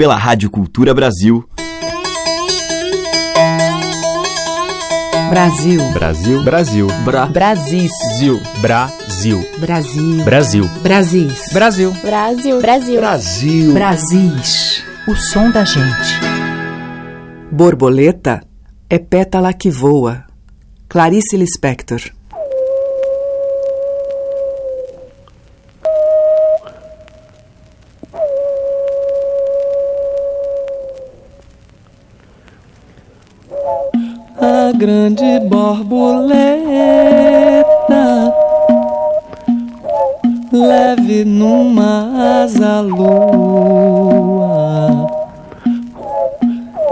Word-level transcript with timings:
pela 0.00 0.16
Rádio 0.16 0.48
Cultura 0.48 0.94
Brasil. 0.94 1.46
Brasil. 5.28 5.92
Brasil. 5.92 6.42
Brasil. 6.42 6.86
Bra. 7.04 7.26
Brasis. 7.26 7.92
Zil. 8.16 8.40
Brasil. 8.62 9.46
Brasil. 9.58 10.24
Brasil. 10.24 10.64
Brasis. 10.82 11.52
Brasil. 11.52 11.92
Brasil. 12.02 12.60
Brasil. 12.62 12.98
Brasil. 12.98 13.74
Brasis. 13.74 14.82
O 15.06 15.14
som 15.14 15.50
da 15.50 15.66
gente. 15.66 16.18
Borboleta 17.52 18.40
é 18.88 18.98
pétala 18.98 19.52
que 19.52 19.68
voa. 19.70 20.24
Clarice 20.88 21.36
Lispector. 21.36 22.00
Grande 34.80 35.38
borboleta 35.40 36.64
leve 40.50 41.22
numa 41.22 42.42
asa 42.42 42.80
lua 42.80 44.00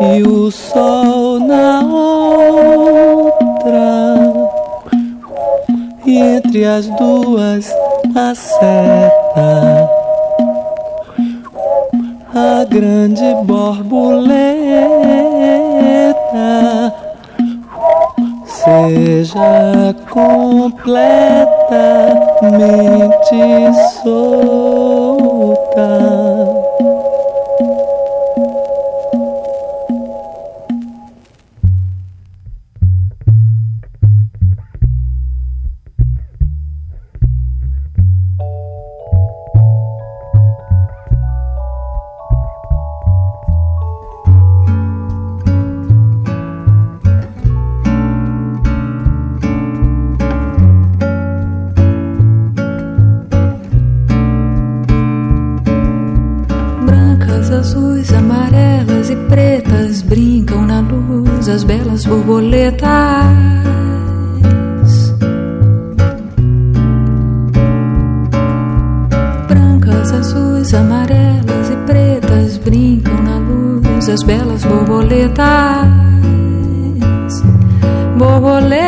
e 0.03 0.23
o 0.23 0.51
sol 0.51 1.41
na 1.41 1.81
outra 1.81 3.25
e 6.05 6.15
entre 6.15 6.67
as 6.67 6.87
duas 6.89 7.75
a 8.15 8.35
seta 8.35 9.89
a 12.35 12.65
grande 12.69 13.35
borboleta 13.47 14.29
seja 18.69 19.95
completamente 20.13 20.93
solta. 24.03 25.39
Brancas, 57.29 57.51
azuis, 57.51 58.13
amarelas 58.15 59.11
e 59.11 59.17
pretas 59.29 60.01
brincam 60.01 60.67
na 60.67 60.81
luz 60.81 61.47
as 61.47 61.63
belas 61.63 62.07
borboletas. 62.07 62.89
Brancas, 69.47 70.13
azuis, 70.13 70.73
amarelas 70.73 71.71
e 71.71 71.77
pretas 71.85 72.57
brincam 72.59 73.23
na 73.23 73.37
luz 73.37 74.09
as 74.09 74.23
belas. 74.23 74.65
Borboletas, 74.65 75.87
borboletas, 78.17 78.88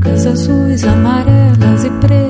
Brancas, 0.00 0.26
azuis, 0.26 0.82
amarelas 0.84 1.84
e 1.84 1.90
pretas 2.00 2.29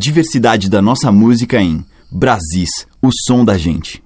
diversidade 0.00 0.70
da 0.70 0.80
nossa 0.80 1.12
música 1.12 1.60
em 1.60 1.84
Brasis, 2.10 2.70
o 3.02 3.10
som 3.26 3.44
da 3.44 3.58
gente. 3.58 4.02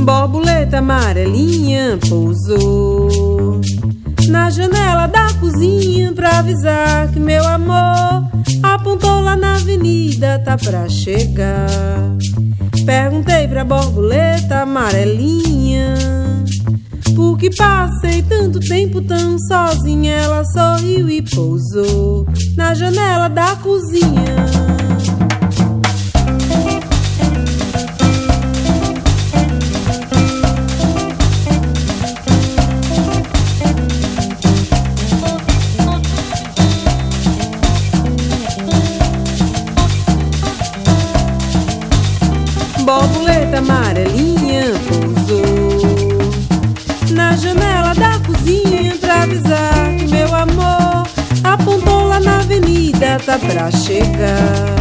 Borboleta 0.00 0.78
amarelinha 0.78 1.98
pousou 2.08 3.60
na 4.26 4.48
janela 4.48 5.06
da 5.06 5.34
cozinha 5.34 6.10
pra 6.14 6.38
avisar 6.38 7.12
que 7.12 7.20
meu 7.20 7.46
amor 7.46 8.26
apontou 8.62 9.20
lá 9.20 9.36
na 9.36 9.56
avenida, 9.56 10.38
tá 10.38 10.56
pra 10.56 10.88
chegar. 10.88 11.68
Perguntei 12.86 13.46
pra 13.48 13.64
borboleta 13.64 14.62
amarelinha 14.62 15.94
por 17.18 17.36
que 17.36 17.50
passei 17.50 18.22
tanto 18.22 18.60
tempo 18.60 19.02
tão 19.02 19.36
sozinha. 19.40 20.12
Ela 20.12 20.44
sorriu 20.44 21.10
e 21.10 21.20
pousou 21.20 22.24
na 22.56 22.74
janela 22.74 23.28
da 23.28 23.56
cozinha. 23.56 24.77
Pra 53.18 53.70
chegar. 53.70 54.76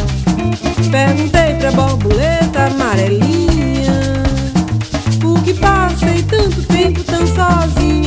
Perguntei 0.91 1.55
pra 1.55 1.71
borboleta 1.71 2.65
amarelinha 2.67 4.23
por 5.19 5.41
que 5.43 5.53
passei 5.53 6.23
tanto 6.23 6.61
tempo 6.63 7.03
tão 7.03 7.25
sozinha. 7.27 8.06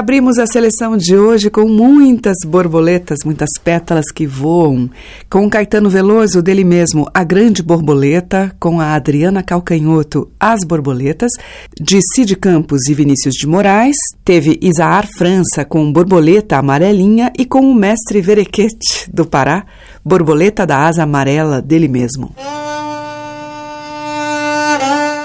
Abrimos 0.00 0.38
a 0.38 0.46
seleção 0.46 0.96
de 0.96 1.14
hoje 1.14 1.50
com 1.50 1.68
muitas 1.68 2.38
borboletas, 2.46 3.18
muitas 3.22 3.50
pétalas 3.62 4.06
que 4.10 4.26
voam, 4.26 4.88
com 5.28 5.48
Caetano 5.50 5.90
Veloso, 5.90 6.40
dele 6.40 6.64
mesmo, 6.64 7.06
A 7.12 7.22
Grande 7.22 7.62
Borboleta, 7.62 8.50
com 8.58 8.80
a 8.80 8.94
Adriana 8.94 9.42
Calcanhoto, 9.42 10.30
As 10.40 10.64
Borboletas, 10.64 11.32
de 11.78 12.00
Cid 12.14 12.34
Campos 12.36 12.88
e 12.88 12.94
Vinícius 12.94 13.34
de 13.34 13.46
Moraes, 13.46 13.96
teve 14.24 14.58
Isaar 14.62 15.06
França 15.18 15.66
com 15.66 15.92
Borboleta 15.92 16.56
Amarelinha 16.56 17.30
e 17.38 17.44
com 17.44 17.60
o 17.60 17.74
mestre 17.74 18.22
Verequete, 18.22 19.06
do 19.12 19.26
Pará, 19.26 19.66
Borboleta 20.02 20.66
da 20.66 20.78
Asa 20.86 21.02
Amarela, 21.02 21.60
dele 21.60 21.88
mesmo. 21.88 22.34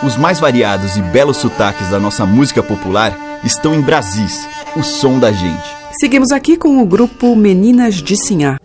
Os 0.06 0.18
mais 0.18 0.38
variados 0.38 0.98
e 0.98 1.02
belos 1.02 1.38
sotaques 1.38 1.90
da 1.90 1.98
nossa 1.98 2.26
música 2.26 2.62
popular 2.62 3.35
estão 3.46 3.76
em 3.76 3.82
Brasis, 3.82 4.48
o 4.76 4.84
som 4.84 5.20
da 5.20 5.32
gente. 5.32 5.76
Seguimos 6.00 6.32
aqui 6.32 6.58
com 6.58 6.82
o 6.82 6.86
grupo 6.86 7.36
Meninas 7.36 7.96
de 7.96 8.18
Sinhá. 8.18 8.58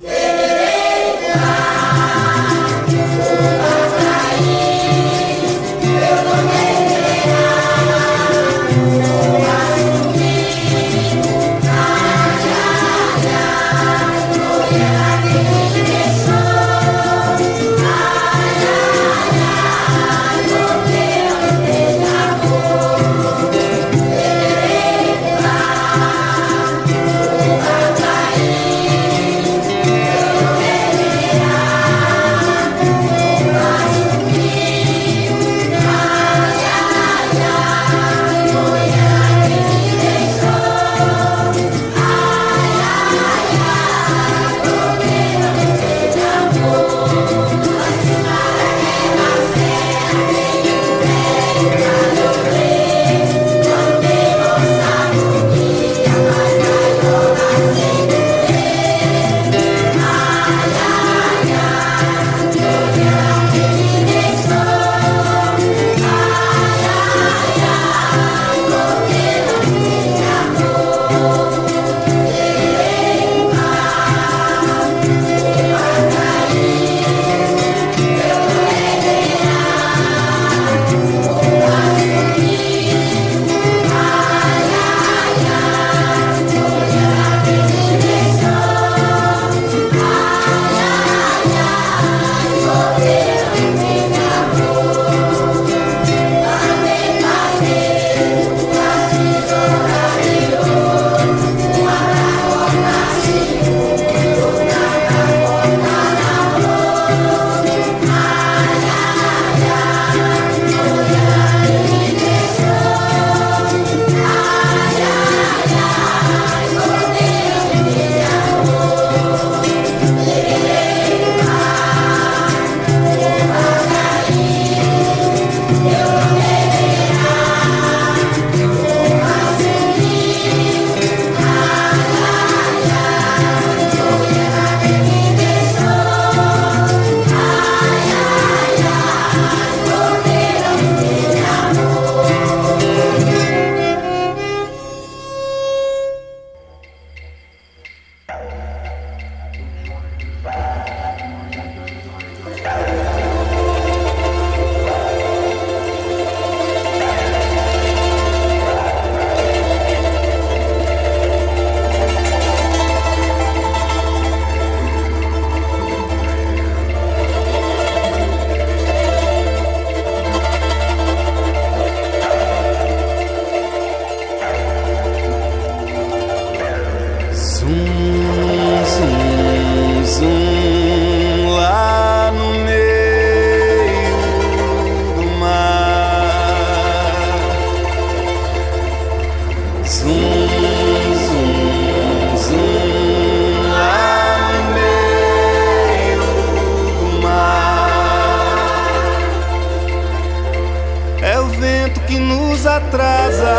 nos 202.61 202.67
atrasa, 202.67 203.57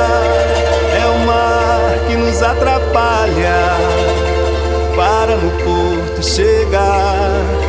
é 1.01 1.05
o 1.07 1.25
mar 1.25 2.07
que 2.07 2.15
nos 2.15 2.43
atrapalha. 2.43 3.55
Para 4.95 5.35
no 5.35 5.49
porto 5.63 6.23
chegar. 6.23 7.60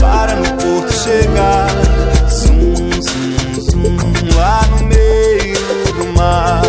para 0.00 0.34
no 0.36 0.44
porto 0.56 0.92
chegar. 0.92 1.68
Zum, 2.28 2.74
zum, 3.02 3.70
zum, 3.70 3.96
lá 4.36 4.60
no 4.70 4.84
meio 4.84 5.56
do 5.96 6.18
mar. 6.18 6.62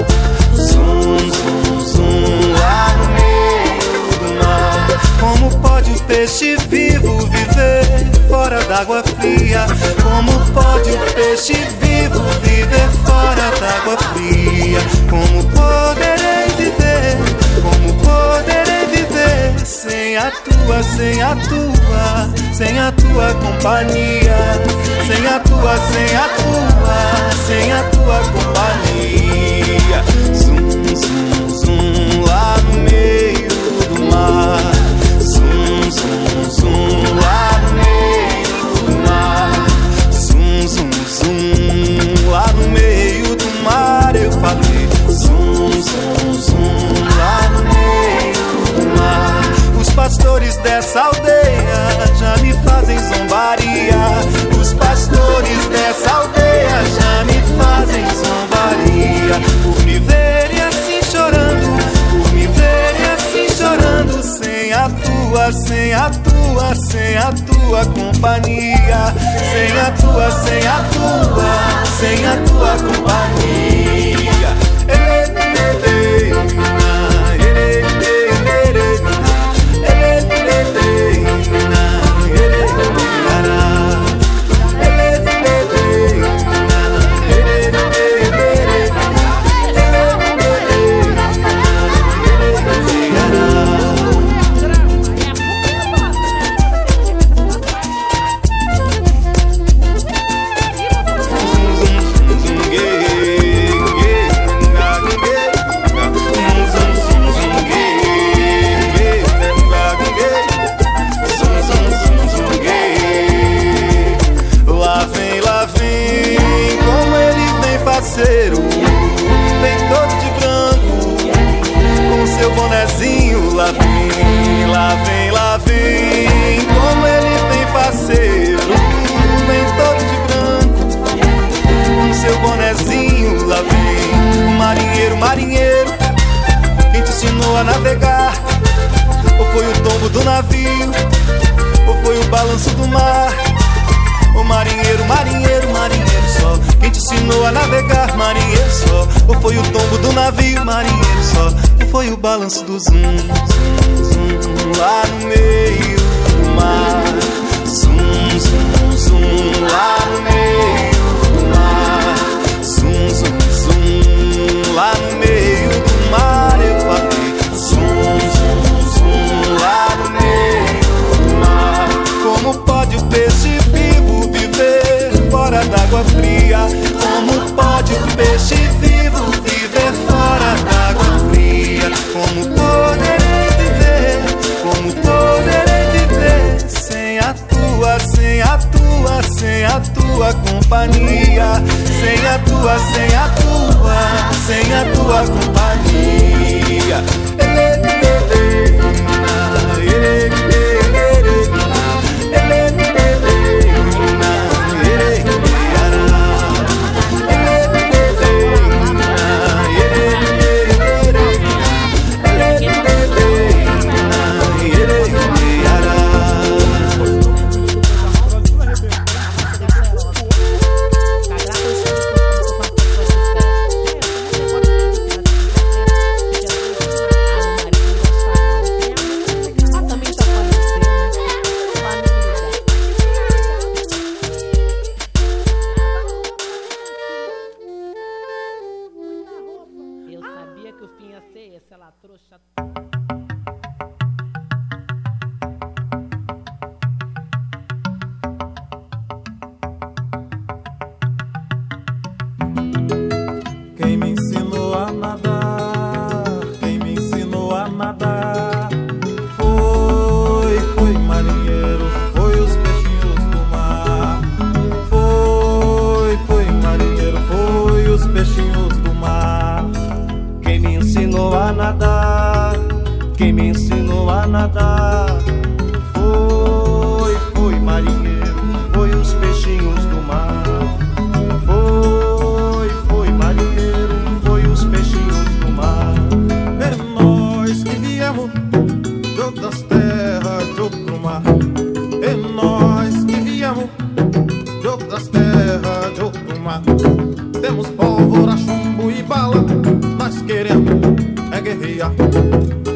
Zum, 0.55 1.19
zum, 1.19 1.85
zum, 1.85 2.53
lá 2.59 2.95
no 2.97 3.05
meio 3.13 4.19
do 4.19 4.43
mar. 4.43 4.87
Como 5.19 5.49
pode 5.57 5.91
o 5.91 6.03
peixe 6.03 6.55
vivo 6.69 7.17
viver 7.27 8.11
fora 8.29 8.63
d'água 8.65 9.03
fria? 9.03 9.65
Como 10.01 10.39
pode 10.51 10.91
o 10.91 11.13
peixe 11.13 11.53
vivo 11.81 12.21
viver 12.41 12.89
fora 13.05 13.51
d'água 13.59 13.97
fria? 14.13 14.79
Como 15.09 15.43
poderei 15.51 16.47
viver? 16.57 17.17
Como 17.61 17.93
poderei 17.95 18.62
sem 19.83 20.15
a 20.15 20.31
tua, 20.31 20.81
sem 20.81 21.21
a 21.21 21.35
tua, 21.35 22.29
sem 22.53 22.79
a 22.79 22.89
tua 22.93 23.33
companhia, 23.33 24.37
sem 25.05 25.27
a 25.27 25.39
tua, 25.41 25.77
sem 25.91 26.15
a 26.15 26.29
tua, 26.39 27.31
sem 27.45 27.71
a 27.73 27.83
tua 27.91 28.19
companhia. 28.31 30.01
Zum, 30.33 30.71
zum, 30.95 31.49
zum 31.49 32.23
lá 32.25 32.55
no 32.63 32.79
meio 32.79 33.49
do 33.89 34.03
mar. 34.09 34.71
Zum, 35.19 35.91
zum, 35.91 36.49
zum 36.49 37.15
lá 37.21 37.61
no 37.63 37.73
meio 37.83 38.63
do 38.85 38.95
mar. 39.05 39.51
Zum, 40.13 40.65
zum, 40.65 40.91
zum 41.09 42.29
lá 42.31 42.47
no 42.53 42.69
meio 42.69 43.35
do 43.35 43.63
mar. 43.63 44.15
Eu 44.15 44.31
falei 44.31 44.87
zum, 45.09 45.71
zum. 45.81 46.32
pastores 49.93 50.57
dessa 50.57 51.01
aldeia 51.01 52.13
já 52.19 52.37
me 52.37 52.53
fazem 52.63 52.97
zombaria. 52.99 53.97
Os 54.59 54.73
pastores 54.73 55.65
dessa 55.67 56.09
aldeia 56.11 56.83
já 56.99 57.23
me 57.25 57.41
fazem 57.57 58.05
zombaria. 58.15 59.39
Por 59.63 59.83
me 59.83 59.99
verem 59.99 60.61
assim 60.61 61.01
chorando, 61.11 61.67
por 62.11 62.33
me 62.33 62.47
verem 62.47 63.05
assim 63.13 63.47
chorando, 63.55 64.23
sem 64.23 64.73
a 64.73 64.89
tua, 64.89 65.51
sem 65.53 65.93
a 65.93 66.09
tua, 66.09 66.75
sem 66.75 67.17
a 67.17 67.31
tua 67.31 67.85
companhia. 67.85 69.13
Sem 69.51 69.79
a 69.79 69.91
tua, 69.91 70.31
sem 70.31 70.67
a 70.67 70.83
tua, 70.93 71.85
sem 71.99 72.25
a 72.25 72.35
tua 72.47 72.75
companhia. 72.77 74.49
Ei, 74.87 75.22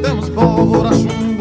Temos 0.02 0.30
pólvora, 0.32 0.90
chumbo 0.90 1.37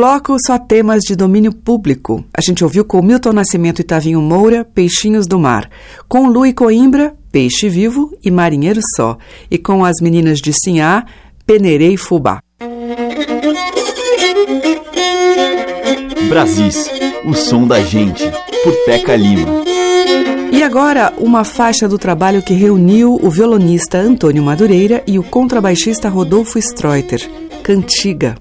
bloco, 0.00 0.34
só 0.42 0.58
temas 0.58 1.02
de 1.02 1.14
domínio 1.14 1.52
público. 1.52 2.24
A 2.32 2.40
gente 2.40 2.64
ouviu 2.64 2.86
com 2.86 3.02
Milton 3.02 3.34
Nascimento 3.34 3.82
e 3.82 3.84
Tavinho 3.84 4.22
Moura, 4.22 4.64
Peixinhos 4.64 5.26
do 5.26 5.38
Mar. 5.38 5.68
Com 6.08 6.26
Lu 6.26 6.46
e 6.46 6.54
Coimbra, 6.54 7.14
Peixe 7.30 7.68
Vivo 7.68 8.10
e 8.24 8.30
Marinheiro 8.30 8.80
Só. 8.96 9.18
E 9.50 9.58
com 9.58 9.84
as 9.84 9.96
meninas 10.00 10.38
de 10.38 10.54
Sinhá, 10.54 11.04
Peneirei 11.44 11.98
Fubá. 11.98 12.40
Brasis, 16.30 16.90
o 17.26 17.34
som 17.34 17.66
da 17.66 17.82
gente, 17.82 18.24
por 18.64 18.74
Teca 18.86 19.14
Lima. 19.14 19.64
E 20.50 20.62
agora, 20.62 21.12
uma 21.18 21.44
faixa 21.44 21.86
do 21.86 21.98
trabalho 21.98 22.40
que 22.40 22.54
reuniu 22.54 23.20
o 23.22 23.28
violonista 23.28 23.98
Antônio 23.98 24.42
Madureira 24.42 25.02
e 25.06 25.18
o 25.18 25.22
contrabaixista 25.22 26.08
Rodolfo 26.08 26.58
Streuter, 26.58 27.20
Cantiga. 27.62 28.36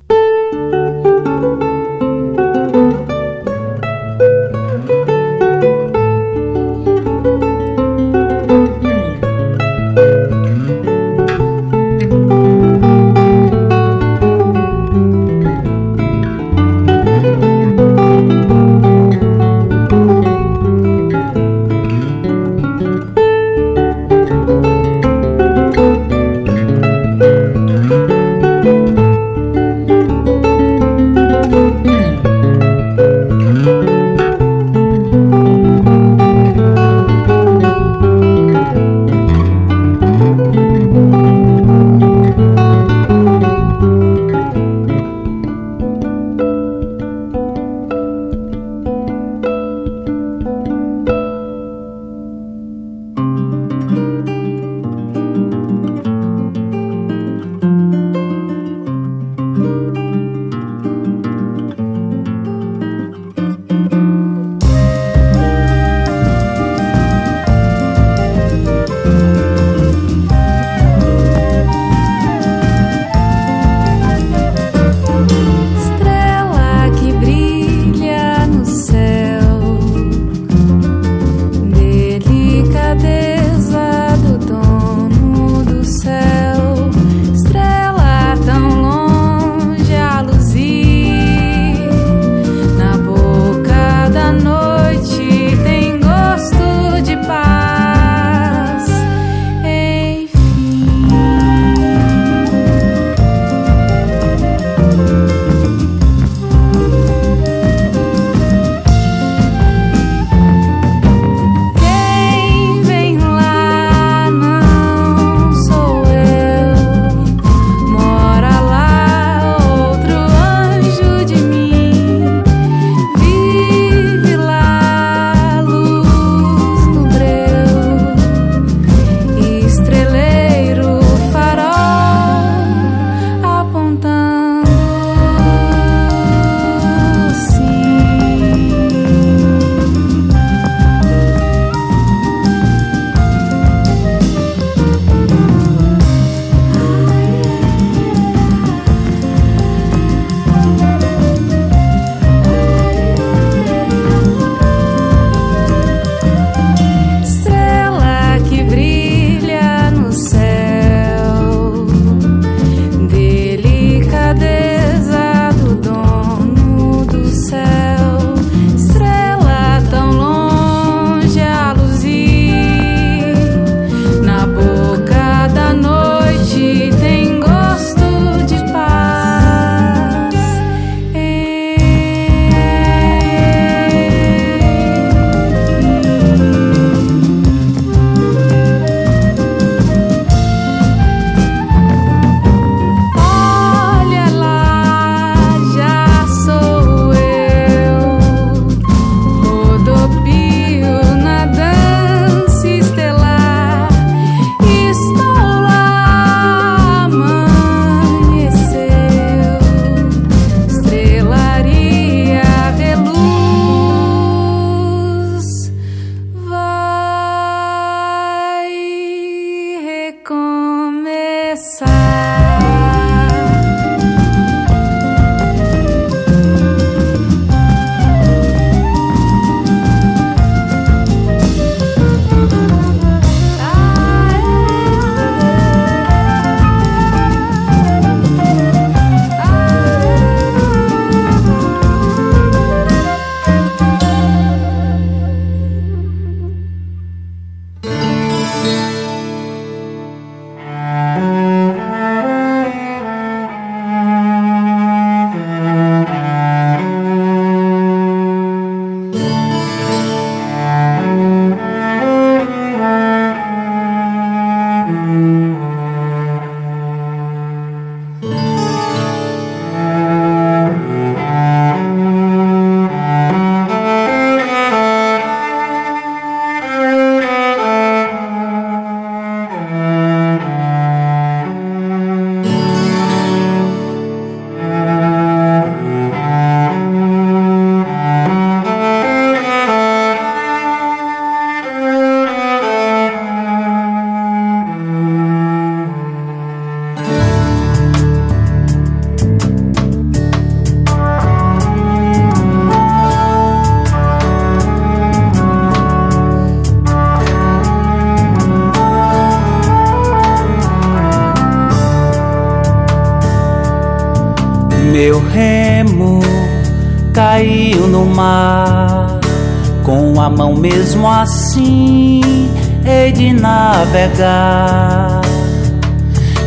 Mesmo 320.59 321.07
assim, 321.07 322.49
hei 322.85 323.11
de 323.11 323.33
navegar. 323.33 325.21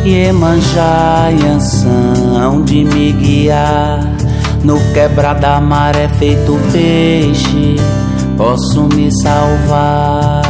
Iemanjá, 0.05 1.31
Iansão 1.31 2.61
de 2.63 2.83
me 2.83 3.13
guiar, 3.13 4.01
no 4.63 4.79
quebra 4.93 5.33
da 5.33 5.59
maré 5.59 6.07
feito 6.19 6.59
peixe, 6.71 7.77
posso 8.37 8.83
me 8.93 9.09
salvar. 9.21 10.43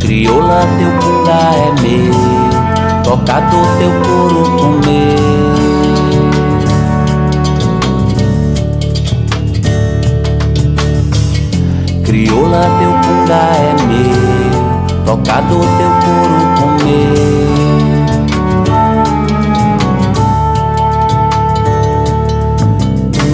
Crioula, 0.00 0.66
teu 0.78 0.90
punga 0.98 1.40
é 1.54 1.72
meu, 1.80 2.14
tocador, 3.04 3.66
teu 3.78 3.92
couro 4.02 4.50
comer. 4.58 5.49
Crioula, 12.30 12.62
teu 12.78 12.92
punga 13.02 13.42
é 13.56 13.74
meu, 13.88 15.02
tocador, 15.04 15.66
teu 15.78 15.90
couro 16.04 16.40
comer. 16.60 17.26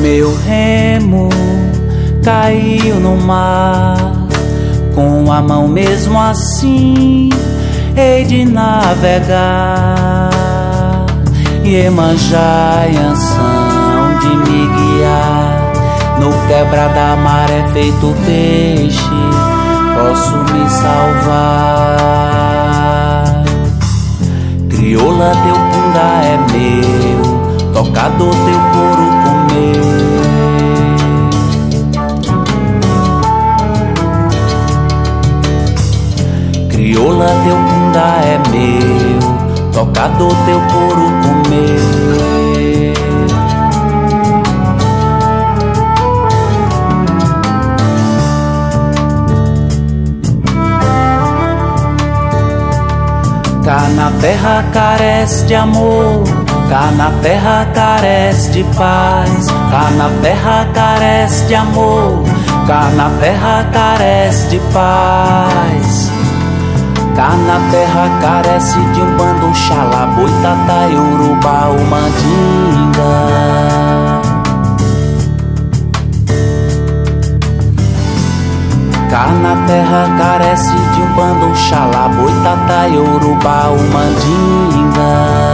Meu 0.00 0.28
remo 0.46 1.28
caiu 2.24 2.96
no 2.98 3.16
mar, 3.18 3.98
com 4.94 5.30
a 5.30 5.42
mão 5.42 5.68
mesmo 5.68 6.18
assim, 6.18 7.28
hei 7.94 8.24
de 8.24 8.46
navegar. 8.46 10.30
Iemanjá, 11.62 12.86
Iansão 12.90 14.18
de 14.20 14.28
me 14.36 14.66
guiar 14.68 15.25
no 16.20 16.30
quebra 16.46 16.88
da 16.88 17.16
maré 17.16 17.66
feito 17.72 18.14
peixe, 18.24 19.10
posso 19.94 20.36
me 20.52 20.68
salvar. 20.70 22.06
Crioula, 24.70 25.32
teu 25.44 25.54
punga 25.54 26.06
é 26.22 26.36
meu, 26.52 27.22
tocador, 27.72 28.34
teu 28.34 28.60
couro 28.72 29.06
comer. 29.24 29.86
Crioula, 36.70 37.28
teu 37.44 37.56
punga 37.56 38.06
é 38.22 38.38
meu, 38.50 39.20
tocador, 39.72 40.34
teu 40.46 40.60
couro 40.72 41.06
comer. 41.22 41.85
Cá 53.86 53.92
na 53.92 54.10
terra 54.20 54.64
carece 54.72 55.46
de 55.46 55.54
amor, 55.54 56.24
cá 56.68 56.90
na 56.96 57.08
terra 57.22 57.68
carece 57.72 58.50
de 58.50 58.64
paz, 58.76 59.46
cá 59.70 59.90
na 59.96 60.10
terra 60.20 60.66
carece 60.74 61.46
de 61.46 61.54
amor, 61.54 62.24
cá 62.66 62.90
na 62.96 63.08
terra 63.20 63.64
carece 63.72 64.48
de 64.48 64.58
paz. 64.72 66.10
Cá 67.14 67.36
na 67.46 67.60
terra 67.70 68.10
carece 68.20 68.80
de 68.92 69.02
um 69.02 69.16
bando 69.16 69.54
xalá, 69.54 70.06
boitatá, 70.16 70.88
urubá, 70.90 71.68
o 71.68 71.86
Cá 79.10 79.28
na 79.28 79.66
terra 79.66 80.08
carece 80.18 80.72
de 80.72 81.00
um 81.00 81.14
bando 81.14 81.54
xalá, 81.54 82.08
boitatá, 82.08 82.86
urubá, 82.88 83.68
o 83.68 83.78
mandinga. 83.92 85.46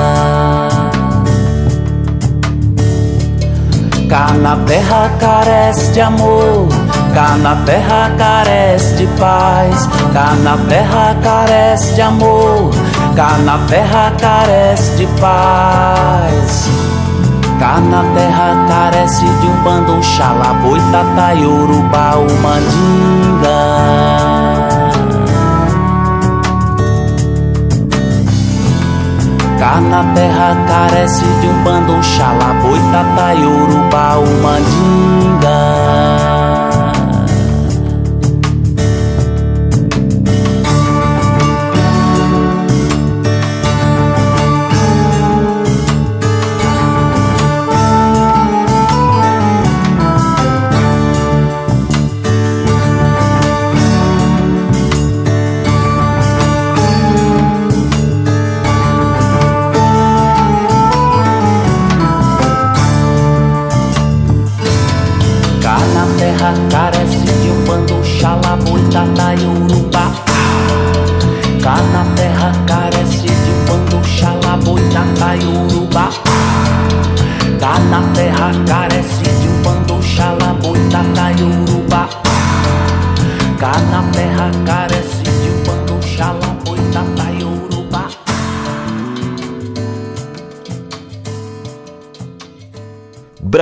Cá 4.09 4.33
na 4.33 4.57
terra 4.65 5.11
carece 5.21 5.93
de 5.93 6.01
amor, 6.01 6.69
cá 7.15 7.37
na 7.37 7.57
terra 7.65 8.11
carece 8.17 8.95
de 8.97 9.07
paz, 9.19 9.87
cá 10.13 10.35
na 10.43 10.57
terra 10.69 11.17
carece 11.23 11.95
de 11.95 12.03
amor, 12.03 12.71
cá 13.15 13.39
na 13.39 13.59
terra 13.69 14.13
carece 14.19 14.97
de 14.97 15.07
paz. 15.21 16.82
Cá 17.59 17.81
na 17.81 18.03
terra 18.15 18.67
carece 18.69 19.25
de 19.25 19.47
um 19.47 19.63
bando 19.63 20.03
xalá, 20.03 20.53
boitatá, 20.55 21.33
urubá, 21.35 22.17
o 22.17 22.27
mandinga. 22.43 23.61
Cá 29.59 29.81
na 29.81 30.05
terra 30.15 30.57
carece 30.67 31.25
de 31.25 31.47
um 31.49 31.63
bando 31.63 32.03
xalá, 32.03 32.53
boitatá, 32.63 33.35
urubá, 33.35 34.17
o 34.17 34.43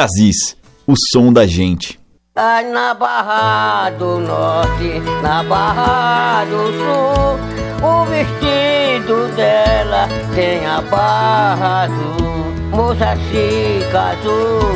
Brasis, 0.01 0.57
o 0.87 0.95
som 1.13 1.31
da 1.31 1.47
gente. 1.47 2.01
Ai, 2.35 2.65
na 2.71 2.95
Barra 2.95 3.91
do 3.91 4.19
Norte, 4.19 4.99
na 5.23 5.43
Barra 5.43 6.43
do 6.47 6.73
Sul, 6.73 7.87
o 7.87 8.07
vestido 8.07 9.29
dela 9.37 10.09
tem 10.35 10.65
a 10.65 10.81
barra 10.81 11.83
azul. 11.83 12.47
Moça 12.71 13.15
se 13.29 13.85
casou, 13.93 14.75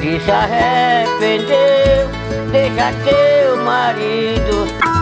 e 0.00 0.18
se 0.18 0.30
arrependeu, 0.30 2.08
deixa 2.50 2.94
teu 3.04 3.62
marido. 3.62 5.01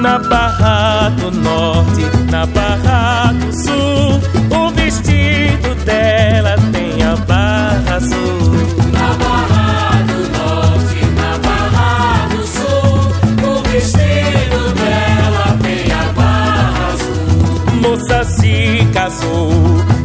Na 0.00 0.18
Barra 0.18 1.10
do 1.10 1.30
Norte, 1.30 2.02
na 2.30 2.46
Barra 2.46 3.32
do 3.34 3.52
Sul, 3.52 4.18
o 4.50 4.70
vestido 4.70 5.74
dela 5.84 6.56
tem 6.72 7.02
a 7.02 7.16
barra 7.16 7.96
azul. 7.96 8.50
Na 8.92 9.12
Barra 9.22 10.02
do 10.04 10.20
Norte, 10.38 11.04
na 11.16 11.36
Barra 11.38 12.28
do 12.28 12.46
Sul, 12.46 13.12
o 13.46 13.62
vestido 13.68 14.72
dela 14.72 15.58
tem 15.62 15.92
a 15.92 16.12
barra 16.14 16.88
azul. 16.94 17.80
Moça 17.82 18.24
se 18.24 18.88
casou 18.94 19.52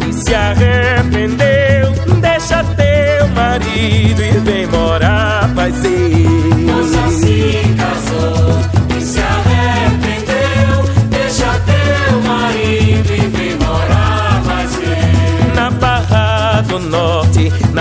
e 0.10 0.14
se 0.14 0.36
arrependeu. 0.36 1.94
Deixa 2.20 2.64
teu 2.76 3.28
marido 3.30 4.22
e 4.22 4.40
vem 4.40 4.68
morar, 4.68 4.95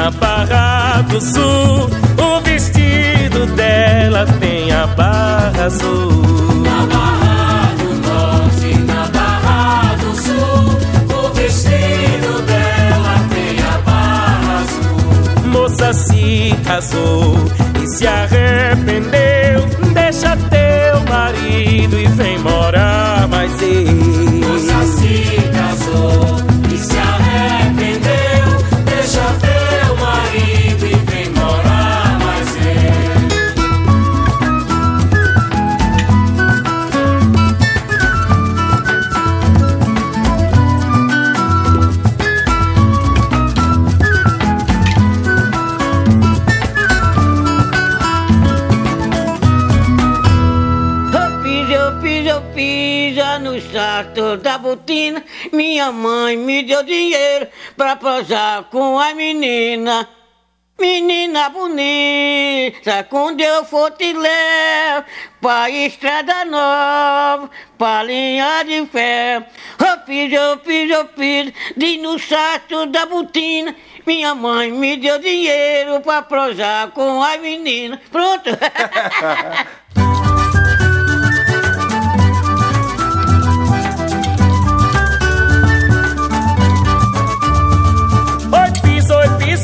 Na 0.05 0.11
Barra 0.11 1.01
do 1.09 1.19
Sul, 1.19 1.89
o 2.19 2.41
vestido 2.43 3.15
vestido 3.35 3.47
dela 3.55 4.27
tem 4.39 4.71
a 4.71 4.87
barra 4.87 5.65
azul. 5.65 6.13
Na 6.63 6.87
barra 6.87 7.73
do 7.79 7.95
norte, 8.07 8.79
na 8.81 9.07
barra 9.09 9.95
do 9.97 10.15
sul, 10.17 11.19
o 11.19 11.33
vestido 11.35 12.43
dela 12.43 13.15
tem 13.31 13.59
a 13.59 13.79
barra 13.79 14.63
azul. 14.63 15.49
Moça 15.49 15.93
se 15.93 16.55
casou 16.65 17.37
e 17.83 17.87
se 17.97 18.07
arrependeu. 18.07 18.64
Minha 55.85 55.93
mãe 55.93 56.35
me 56.35 56.63
deu 56.63 56.83
dinheiro 56.83 57.47
pra 57.77 57.95
prosar 57.95 58.65
com 58.71 58.99
a 58.99 59.13
menina. 59.13 60.09
Menina 60.81 61.51
bonita, 61.51 63.05
quando 63.05 63.43
eu 63.43 63.67
for 63.67 63.91
te 63.91 64.15
levo 64.15 65.05
pra 65.43 65.69
estrada 65.69 66.47
nova, 66.47 67.51
pra 67.77 68.03
linha 68.03 68.63
de 68.63 68.87
ferro. 68.87 69.45
Eu 69.79 70.07
fiz, 70.07 70.33
eu 70.33 70.59
fiz, 70.61 70.91
eu 70.91 71.09
fiz, 71.09 71.53
de 71.77 71.99
no 71.99 72.19
salto 72.19 72.87
da 72.87 73.05
botina. 73.05 73.77
Minha 74.07 74.35
mãe 74.35 74.73
me 74.73 74.97
deu 74.97 75.19
dinheiro 75.19 76.01
pra 76.01 76.23
prosar 76.23 76.93
com 76.93 77.23
a 77.23 77.37
menina. 77.37 78.01
Pronto. 78.11 78.49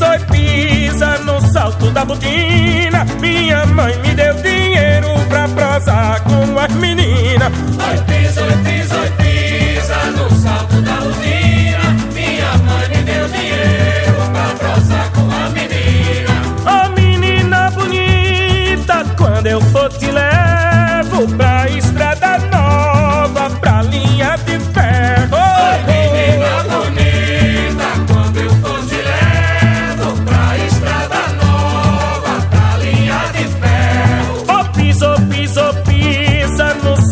oi, 0.02 0.18
pisa 0.30 1.18
no 1.18 1.40
salto 1.52 1.90
da 1.90 2.04
botina. 2.04 3.04
Minha 3.20 3.66
mãe 3.66 3.96
me 3.98 4.14
deu 4.14 4.34
dinheiro 4.34 5.08
pra 5.28 5.48
prosar 5.48 6.20
com 6.24 6.58
as 6.58 6.72
meninas. 6.74 7.52
Oi, 7.88 7.98
pisa, 8.06 8.42
oi, 8.42 8.56
pisa, 8.64 8.96
oi, 8.96 9.10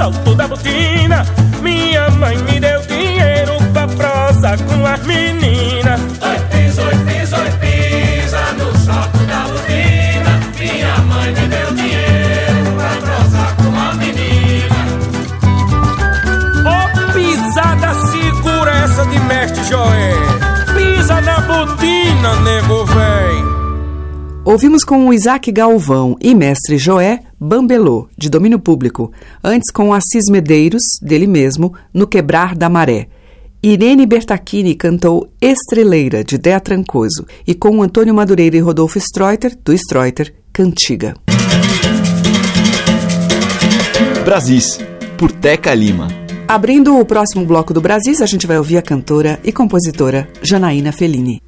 salto 0.09 0.35
da 0.35 0.49
botina. 0.49 1.25
Minha 1.63 2.11
mãe 2.11 2.37
me 2.39 2.61
deu 2.61 2.81
dinheiro 2.83 3.57
pra 3.73 3.87
prosa 3.87 4.57
com 4.65 4.87
as 4.87 5.05
meninas. 5.05 6.01
Oi, 6.01 6.39
pisa, 6.51 6.83
oi, 6.83 6.95
pisa, 7.05 7.37
oi, 7.39 7.51
pisa 7.61 8.53
no 8.57 8.79
salto 8.79 9.19
da 9.27 9.45
usina. 9.47 10.41
Minha 10.59 10.97
mãe 10.99 11.33
me 11.33 11.49
deu 11.49 11.75
dinheiro 11.75 12.75
pra 12.77 12.89
prosar 13.03 13.57
com 13.57 13.77
a 13.77 13.95
menina. 13.95 14.77
Ó, 16.65 17.13
pisada 17.13 17.95
segura 18.07 18.71
essa 18.85 19.05
de 19.07 19.21
mestre 19.21 19.65
Joé. 19.65 20.13
Pisa 20.75 21.21
na 21.21 21.41
botina, 21.41 22.37
nego 22.41 22.87
véi. 22.87 23.59
Ouvimos 24.45 24.85
com 24.85 25.07
o 25.07 25.13
Isaac 25.13 25.53
Galvão 25.53 26.17
e 26.23 26.35
Mestre 26.35 26.79
Joé 26.79 27.21
Bambelô, 27.49 28.09
de 28.15 28.29
domínio 28.29 28.59
público, 28.59 29.11
antes 29.43 29.71
com 29.71 29.95
Assis 29.95 30.27
Medeiros, 30.29 30.83
dele 31.01 31.27
mesmo, 31.27 31.73
no 31.95 32.07
Quebrar 32.07 32.55
da 32.55 32.69
Maré. 32.69 33.09
Irene 33.63 34.05
Bertacchini 34.05 34.75
cantou 34.75 35.33
Estreleira, 35.41 36.23
de 36.23 36.37
Dea 36.37 36.61
Trancoso, 36.61 37.27
e 37.47 37.55
com 37.55 37.83
Antônio 37.83 38.15
Madureira 38.15 38.59
e 38.59 38.61
Rodolfo 38.61 38.99
Streuter, 38.99 39.57
do 39.65 39.73
Streuter, 39.73 40.35
Cantiga. 40.53 41.15
Brasis, 44.27 44.79
por 45.17 45.33
Teca 45.33 45.73
Lima. 45.73 46.09
Abrindo 46.47 46.99
o 46.99 47.05
próximo 47.07 47.47
bloco 47.47 47.73
do 47.73 47.81
Brasis, 47.81 48.21
a 48.21 48.27
gente 48.27 48.47
vai 48.47 48.59
ouvir 48.59 48.77
a 48.77 48.83
cantora 48.83 49.41
e 49.43 49.51
compositora 49.51 50.29
Janaína 50.43 50.93
Fellini. 50.93 51.48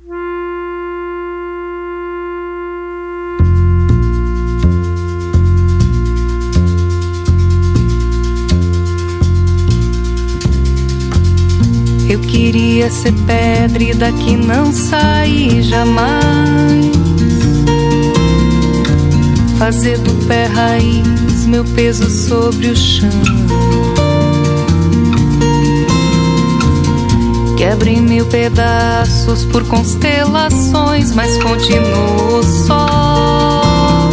Queria 12.81 12.91
ser 12.91 13.13
pedra 13.27 13.83
e 13.83 13.93
daqui 13.93 14.37
não 14.37 14.73
sair 14.73 15.63
jamais. 15.63 16.91
Fazer 19.59 19.99
do 19.99 20.15
pé 20.27 20.47
raiz 20.47 21.45
meu 21.47 21.63
peso 21.63 22.09
sobre 22.09 22.69
o 22.69 22.77
chão. 22.77 23.11
Quebra 27.59 27.91
em 27.91 28.01
mil 28.01 28.25
pedaços 28.25 29.45
por 29.45 29.63
constelações, 29.65 31.13
mas 31.13 31.37
continuo 31.43 32.43
só. 32.67 34.09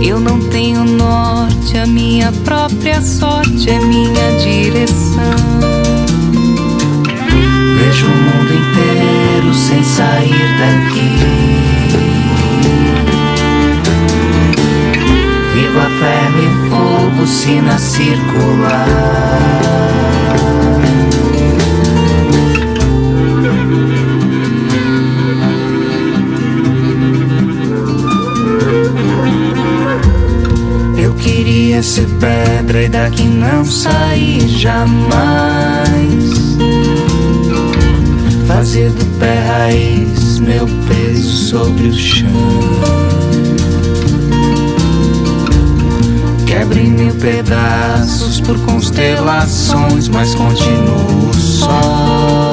Eu 0.00 0.20
não 0.20 0.38
tenho 0.38 0.84
norte, 0.84 1.76
a 1.76 1.86
minha 1.86 2.30
própria 2.44 3.02
sorte 3.02 3.68
é 3.68 3.78
minha 3.80 4.38
direção. 4.38 5.49
Vejo 7.90 8.06
o 8.06 8.08
mundo 8.08 8.54
inteiro 8.54 9.52
sem 9.52 9.82
sair 9.82 10.48
daqui. 10.60 11.10
Viva 15.52 15.90
ferro 15.98 16.38
e 16.38 16.70
fogo, 16.70 17.26
sina 17.26 17.76
circular. 17.78 18.78
Eu 30.96 31.12
queria 31.14 31.82
ser 31.82 32.06
pedra 32.20 32.84
e 32.84 32.88
daqui 32.88 33.24
não 33.24 33.64
sair 33.64 34.46
jamais 34.46 35.99
fazer 38.60 38.90
do 38.90 39.06
pé 39.18 39.40
raiz 39.48 40.38
meu 40.38 40.68
peso 40.86 41.48
sobre 41.48 41.88
o 41.88 41.94
chão. 41.94 42.28
Quebra 46.44 46.78
em 46.78 46.90
mil 46.90 47.14
pedaços 47.14 48.38
por 48.42 48.58
constelações, 48.66 50.08
mas 50.08 50.34
continuo 50.34 51.32
só. 51.32 52.52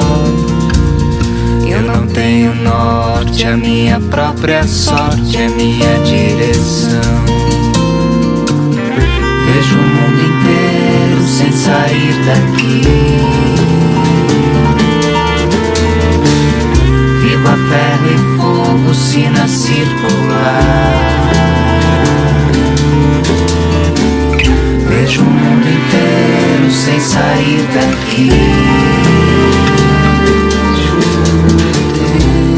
Eu 1.68 1.82
não 1.82 2.06
tenho 2.06 2.54
norte, 2.54 3.44
a 3.44 3.54
minha 3.54 4.00
própria 4.00 4.66
sorte 4.66 5.36
é 5.36 5.48
minha 5.50 5.98
direção. 6.04 7.26
Vejo 9.44 9.74
o 9.74 9.82
mundo 9.82 10.20
inteiro 10.22 11.22
sem 11.26 11.52
sair 11.52 12.14
daqui. 12.24 13.47
água, 17.48 17.56
ferro 17.68 18.06
e 18.06 18.36
fogo, 18.36 18.94
sina 18.94 19.48
circular. 19.48 21.30
Vejo 24.88 25.22
o 25.22 25.24
mundo 25.24 25.66
inteiro 25.66 26.70
sem 26.70 27.00
sair 27.00 27.66
daqui. 27.74 28.30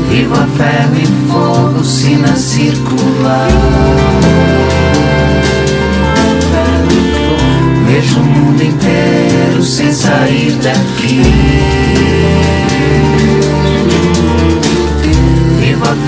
Vivo 0.08 0.34
a 0.34 0.46
ferro 0.56 0.96
e 0.96 1.30
fogo, 1.30 1.84
sina 1.84 2.34
circular. 2.34 3.48
Vejo 7.86 8.20
o 8.20 8.24
mundo 8.24 8.62
inteiro 8.62 9.62
sem 9.62 9.92
sair 9.92 10.52
daqui. 10.62 11.69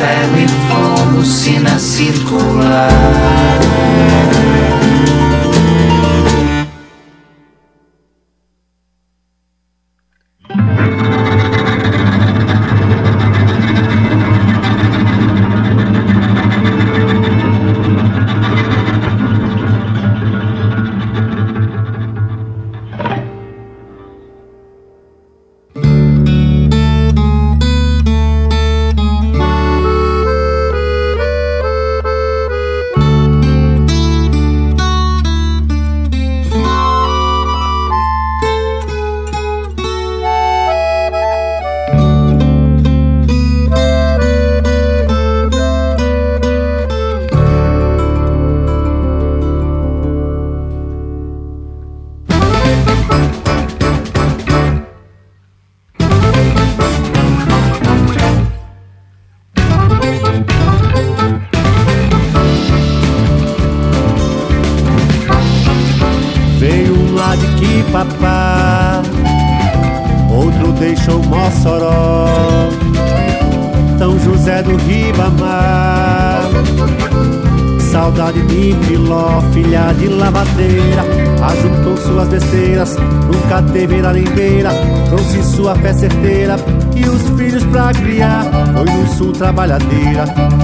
Ferro 0.03 0.36
e 0.36 0.48
fogo, 0.48 1.24
sina 1.24 1.78
circular. 1.78 2.88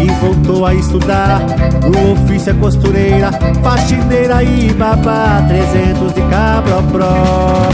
E 0.01 0.11
voltou 0.21 0.66
a 0.66 0.75
estudar. 0.75 1.41
No 1.83 2.12
ofício 2.12 2.51
é 2.51 2.55
costureira, 2.55 3.31
faxineira 3.62 4.43
e 4.43 4.73
babá. 4.73 5.43
Trezentos 5.49 6.14
de 6.14 6.23
cabropró, 6.23 7.69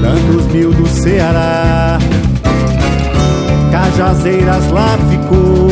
tantos 0.00 0.46
mil 0.52 0.72
do 0.72 0.86
Ceará. 0.86 1.98
Cajazeiras 3.70 4.70
lá 4.70 4.98
ficou, 5.08 5.68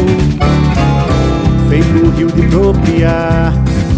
feito 1.68 2.06
o 2.06 2.10
rio 2.10 2.32
de 2.32 2.42
propriar. 2.48 3.52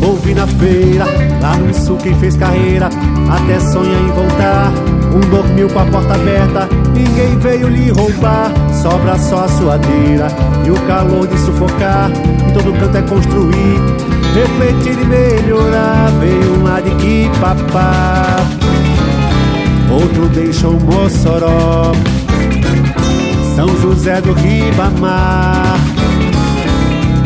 Ouvi 0.05 0.35
na 0.35 0.47
feira, 0.47 1.05
lá 1.41 1.57
no 1.57 1.73
sul 1.73 1.97
quem 1.97 2.15
fez 2.19 2.37
carreira, 2.37 2.87
até 3.31 3.61
sonha 3.61 3.99
em 3.99 4.09
voltar. 4.09 4.73
Um 5.15 5.21
dormiu 5.31 5.69
com 5.69 5.79
a 5.79 5.87
porta 5.87 6.15
aberta, 6.15 6.69
ninguém 6.93 7.39
veio 7.39 7.69
lhe 7.69 7.91
roubar. 7.91 8.51
Sobra 8.83 9.17
só 9.19 9.45
a 9.45 9.49
suadeira 9.49 10.27
e 10.67 10.71
o 10.71 10.81
calor 10.87 11.27
de 11.27 11.39
sufocar. 11.39 12.11
Todo 12.53 12.73
canto 12.79 12.97
é 12.97 13.03
construir, 13.03 13.81
refletir 14.35 14.99
e 15.01 15.05
melhorar. 15.05 16.11
Veio 16.19 16.59
um 16.59 16.65
lá 16.65 16.81
de 16.81 16.91
que 16.97 17.31
papá, 17.41 18.37
outro 19.91 20.29
deixou 20.29 20.73
Mossoró. 20.81 21.93
São 23.55 23.69
José 23.81 24.21
do 24.21 24.33
Ribamar. 24.33 26.02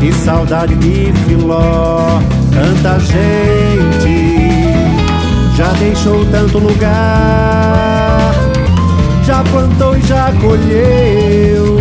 Que 0.07 0.13
saudade 0.13 0.73
de 0.77 1.13
Filó, 1.27 2.21
tanta 2.53 2.97
gente 3.01 4.47
já 5.57 5.73
deixou 5.81 6.25
tanto 6.27 6.59
lugar, 6.59 8.33
já 9.25 9.43
plantou 9.43 9.97
e 9.97 10.03
já 10.03 10.33
colheu, 10.41 11.81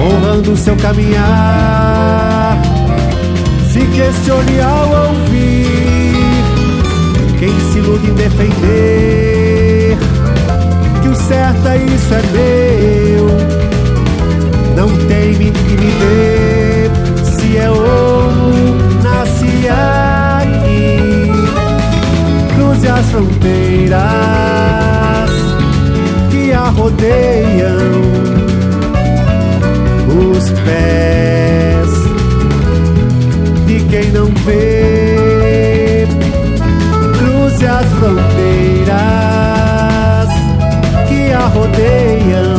honrando 0.00 0.56
seu 0.56 0.74
caminhar. 0.76 2.56
Se 3.70 3.80
questione 3.88 4.60
ao 4.62 5.08
ouvir 5.08 6.16
quem 7.38 7.60
se 7.72 7.78
ilude 7.78 8.08
em 8.08 8.14
defender 8.14 9.98
que 11.02 11.08
o 11.08 11.14
certo 11.14 11.68
é 11.68 11.76
isso 11.76 12.14
é 12.14 12.22
meu, 12.32 13.26
não 14.74 14.88
teime 15.08 15.50
que 15.50 15.76
me 15.76 15.90
dê 15.90 16.71
é 17.62 17.70
ouro, 17.70 18.76
nasce 19.02 19.68
aqui. 19.68 21.30
Cruze 22.54 22.88
as 22.88 23.06
fronteiras 23.06 24.00
que 26.30 26.52
a 26.52 26.68
rodeiam, 26.70 28.02
os 30.08 30.50
pés 30.64 31.90
de 33.66 33.80
quem 33.90 34.10
não 34.12 34.26
vê. 34.44 36.06
Cruze 37.18 37.66
as 37.66 37.86
fronteiras 37.98 38.92
que 41.08 41.32
a 41.32 41.46
rodeiam, 41.46 42.51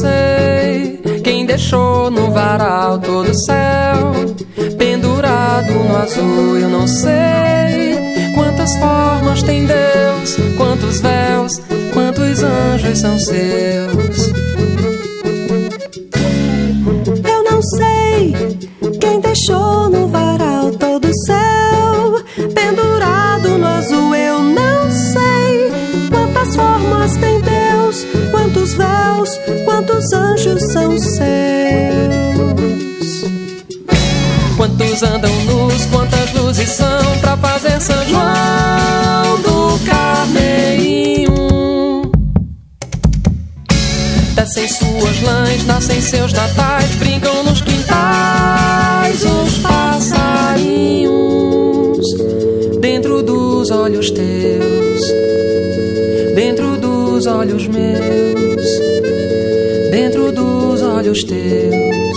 sei 0.00 1.00
quem 1.22 1.46
deixou 1.46 2.10
no 2.10 2.30
varal 2.30 2.98
todo 2.98 3.30
o 3.30 3.44
céu 3.44 4.12
pendurado 4.78 5.72
no 5.72 5.96
azul. 5.96 6.58
Eu 6.58 6.68
não 6.68 6.86
sei 6.86 8.32
quantas 8.34 8.76
formas 8.76 9.42
tem 9.42 9.66
Deus, 9.66 10.36
quantos 10.56 11.00
véus, 11.00 11.60
quantos 11.92 12.42
anjos 12.42 12.98
são 12.98 13.18
seus. 13.18 14.13
Quantos 28.64 28.74
véus, 28.74 29.28
quantos 29.64 30.12
anjos 30.12 30.62
são 30.72 30.96
seus. 30.98 31.24
Quantos 34.56 35.02
andam 35.02 35.34
nus, 35.44 35.84
quantas 35.86 36.32
luzes 36.32 36.70
são 36.70 37.18
pra 37.20 37.36
fazer 37.36 37.78
São 37.80 38.02
João 38.08 39.42
do 39.42 39.78
Carneirinho? 39.84 41.34
Descem 44.34 44.68
suas 44.68 45.22
lãs, 45.22 45.64
nascem 45.66 46.00
seus 46.00 46.32
natais, 46.32 46.73
olhos 61.14 61.24
teus, 61.24 62.16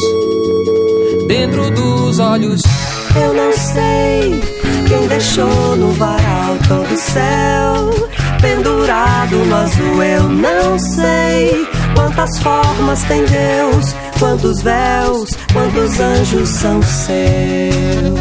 dentro 1.28 1.70
dos 1.72 2.20
olhos. 2.20 2.62
Eu 3.16 3.34
não 3.34 3.54
sei 3.54 4.42
quem 4.88 5.08
deixou 5.08 5.76
no 5.76 5.92
varal 5.94 6.58
todo 6.68 6.92
o 6.92 6.98
céu 6.98 8.10
pendurado 8.42 9.36
no 9.46 9.56
azul. 9.56 10.04
Eu 10.04 10.24
não 10.24 10.80
sei 10.80 11.68
quantas 11.94 12.40
formas 12.40 13.04
tem 13.04 13.24
Deus, 13.26 13.94
quantos 14.18 14.62
véus, 14.64 15.30
quantos 15.54 16.00
anjos 16.00 16.50
são 16.50 16.82
seus. 16.82 18.18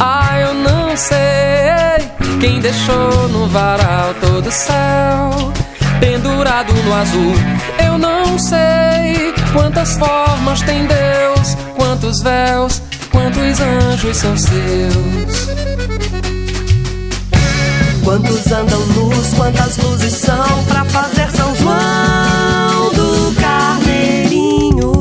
Ah, 0.00 0.40
eu 0.40 0.54
não 0.54 0.96
sei 0.96 2.08
quem 2.40 2.58
deixou 2.60 3.28
no 3.28 3.46
varal 3.46 4.12
todo 4.20 4.48
o 4.48 4.52
céu 4.52 5.52
pendurado 6.02 6.74
no 6.74 6.94
azul. 6.94 7.32
Eu 7.86 7.96
não 7.96 8.36
sei 8.36 9.32
quantas 9.52 9.96
formas 9.96 10.60
tem 10.62 10.84
Deus, 10.84 11.56
quantos 11.76 12.20
véus, 12.20 12.82
quantos 13.12 13.60
anjos 13.60 14.16
são 14.16 14.36
seus. 14.36 15.52
Quantos 18.02 18.50
andam 18.50 18.80
luz, 18.96 19.32
quantas 19.34 19.76
luzes 19.76 20.14
são 20.14 20.64
pra 20.64 20.84
fazer 20.86 21.30
São 21.30 21.54
João 21.54 22.92
do 22.94 23.32
Carneirinho? 23.40 24.92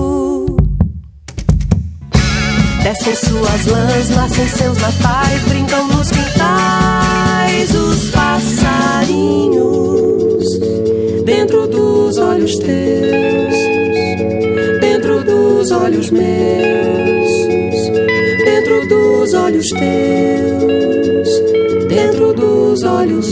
Descem 2.83 3.15
suas 3.15 3.65
lãs, 3.65 4.09
nascem 4.11 4.47
seus 4.49 4.77
natais, 4.77 5.41
brincam 5.47 5.87
nos 5.87 6.11
quintais 6.11 7.73
os 7.73 8.11
passarinhos 8.11 10.00
dos 15.61 15.69
olhos 15.69 16.09
meus, 16.09 17.29
dentro 18.43 18.87
dos 18.87 19.31
olhos 19.35 19.69
teus, 19.69 21.29
dentro 21.87 22.33
dos 22.33 22.83
olhos. 22.83 23.27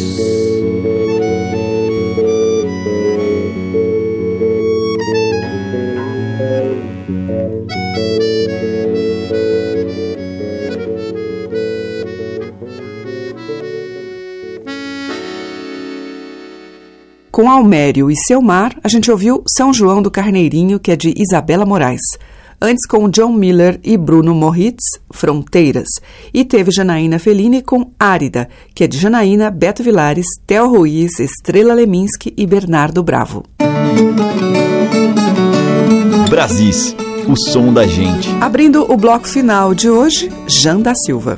Com 17.39 17.49
Almério 17.49 18.11
e 18.11 18.17
Seu 18.17 18.41
Mar, 18.41 18.75
a 18.83 18.89
gente 18.89 19.09
ouviu 19.09 19.41
São 19.47 19.73
João 19.73 20.01
do 20.01 20.11
Carneirinho, 20.11 20.77
que 20.77 20.91
é 20.91 20.95
de 20.97 21.13
Isabela 21.15 21.65
Moraes. 21.65 22.01
Antes 22.61 22.85
com 22.85 23.07
John 23.07 23.31
Miller 23.31 23.79
e 23.81 23.95
Bruno 23.95 24.35
Moritz, 24.35 24.83
Fronteiras. 25.09 25.87
E 26.33 26.43
teve 26.43 26.69
Janaína 26.69 27.17
Fellini 27.17 27.61
com 27.61 27.91
Árida, 27.97 28.49
que 28.75 28.83
é 28.83 28.87
de 28.87 28.97
Janaína, 28.97 29.49
Beto 29.49 29.81
Vilares, 29.81 30.25
Theo 30.45 30.67
Ruiz, 30.67 31.17
Estrela 31.17 31.73
Leminski 31.73 32.33
e 32.35 32.45
Bernardo 32.45 33.01
Bravo. 33.01 33.45
Brasis, 36.29 36.93
o 37.25 37.37
som 37.37 37.71
da 37.71 37.87
gente. 37.87 38.29
Abrindo 38.41 38.85
o 38.91 38.97
bloco 38.97 39.29
final 39.29 39.73
de 39.73 39.89
hoje, 39.89 40.29
Jan 40.45 40.81
da 40.81 40.93
Silva. 40.93 41.37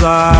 Solto 0.00 0.39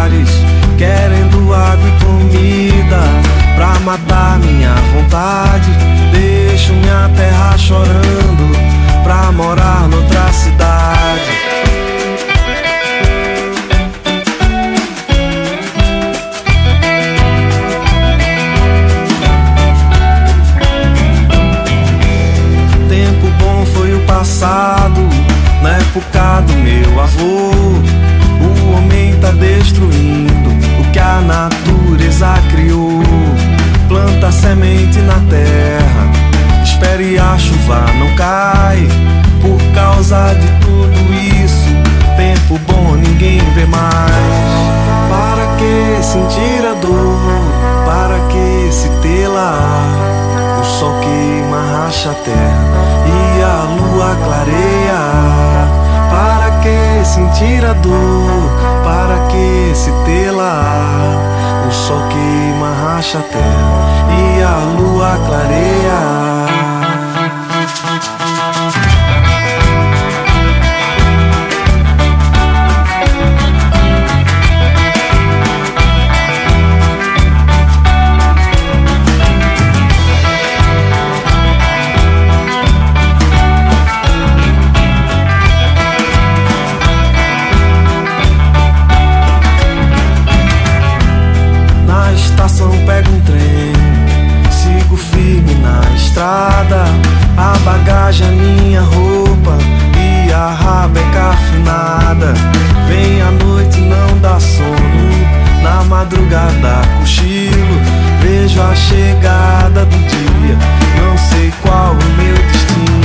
vejo 108.50 108.62
a 108.62 108.74
chegada 108.74 109.84
do 109.84 109.96
dia, 109.96 110.58
não 110.98 111.16
sei 111.16 111.52
qual 111.62 111.92
o 111.92 112.22
meu 112.22 112.34
destino. 112.34 113.00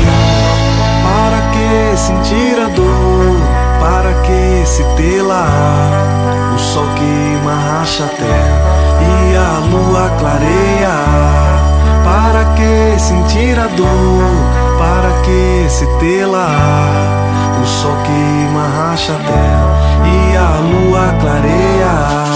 Para 1.04 1.42
que 1.52 1.98
sentir 1.98 2.60
a 2.60 2.68
dor? 2.70 3.38
Para 3.80 4.14
que 4.24 4.66
se 4.66 4.84
tê-la? 4.98 5.46
O 6.56 6.60
sol 6.60 6.88
queima, 6.96 7.54
racha 7.54 8.06
a 8.06 8.08
terra 8.08 8.62
e 9.02 9.36
a 9.36 9.60
lua 9.70 10.10
clareia. 10.20 10.96
Para 12.04 12.46
que 12.56 13.00
sentir 13.00 13.60
a 13.60 13.68
dor? 13.68 14.24
Para 14.78 15.12
que 15.24 15.70
se 15.70 15.86
tê-la? 16.00 16.48
O 17.62 17.66
sol 17.66 17.96
queima, 18.04 18.68
racha 18.78 19.14
a 19.14 19.18
terra 19.18 19.66
e 20.06 20.38
a 20.38 20.60
lua 20.60 21.14
clareia. 21.20 22.35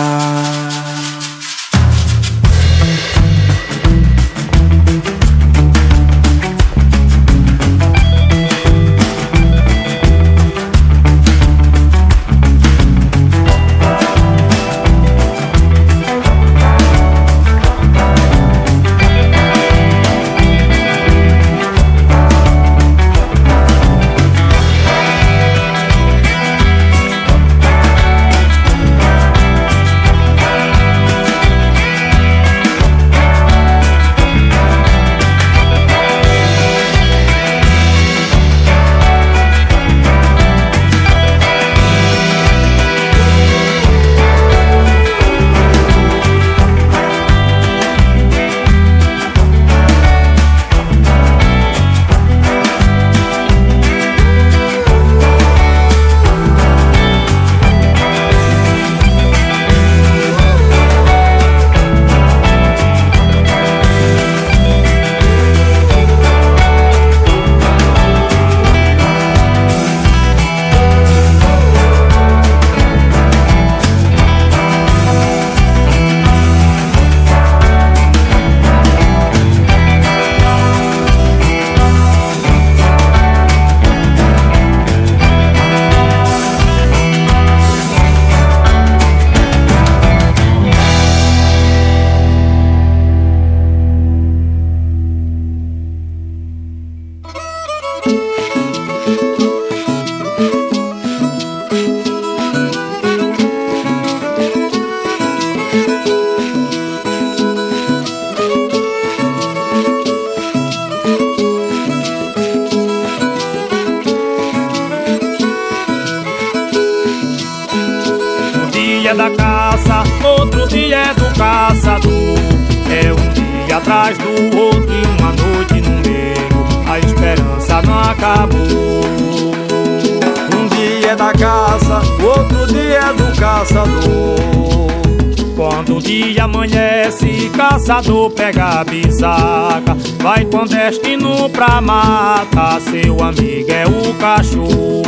Amigo 143.30 143.71
é 143.71 143.86
o 143.86 144.13
cachorro. 144.15 145.03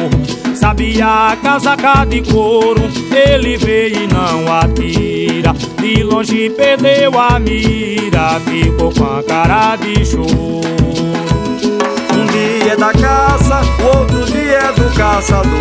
Sabia 0.56 1.32
a 1.32 1.36
casaca 1.36 2.06
de 2.06 2.22
couro, 2.22 2.84
ele 3.12 3.58
veio 3.58 4.04
e 4.04 4.08
não 4.08 4.52
atira. 4.54 5.54
De 5.80 6.04
longe 6.04 6.50
perdeu 6.52 7.20
a 7.20 7.40
mira, 7.40 8.40
ficou 8.42 8.94
com 8.94 9.04
a 9.04 9.24
cara 9.24 9.76
de 9.78 10.06
choro. 10.06 10.62
Um 12.14 12.26
dia 12.28 12.74
é 12.74 12.78
da 12.78 12.94
caça, 12.94 13.62
outro 13.84 14.24
dia 14.26 14.58
é 14.58 14.74
do 14.74 14.96
caçador. 14.96 15.52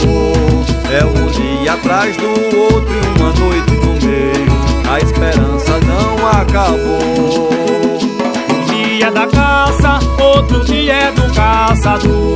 É 0.90 1.04
um 1.04 1.26
dia 1.28 1.72
atrás 1.72 2.14
do 2.16 2.28
outro 2.28 2.92
e 2.92 3.18
uma 3.18 3.32
noite 3.32 3.72
no 3.72 3.94
meio. 4.06 4.50
A 4.90 4.98
esperança 4.98 5.80
não 5.86 6.28
acabou. 6.28 7.98
Um 8.50 8.64
dia 8.66 9.06
é 9.06 9.10
da 9.10 9.26
caça, 9.26 9.69
outro 10.30 10.64
dia 10.64 10.94
é 10.94 11.12
do 11.12 11.34
caçador. 11.34 12.34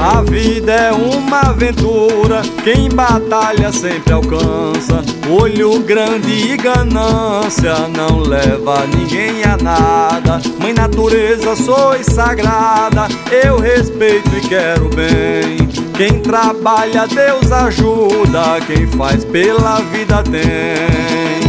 A 0.00 0.22
vida 0.22 0.72
é 0.72 0.92
uma 0.92 1.40
aventura, 1.40 2.40
quem 2.62 2.88
batalha 2.88 3.72
sempre 3.72 4.12
alcança. 4.12 5.02
Olho 5.28 5.80
grande 5.80 6.52
e 6.52 6.56
ganância 6.56 7.74
não 7.96 8.20
leva 8.20 8.86
ninguém 8.94 9.42
a 9.42 9.56
nada. 9.56 10.40
Mãe 10.60 10.72
natureza, 10.72 11.56
sois 11.56 12.06
sagrada, 12.06 13.08
eu 13.42 13.58
respeito 13.58 14.30
e 14.36 14.48
quero 14.48 14.88
bem. 14.90 15.68
Quem 15.96 16.20
trabalha, 16.20 17.08
Deus 17.08 17.50
ajuda, 17.50 18.60
quem 18.68 18.86
faz 18.86 19.24
pela 19.24 19.80
vida 19.80 20.22
tem. 20.22 21.47